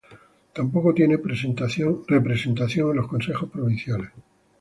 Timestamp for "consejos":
3.07-3.51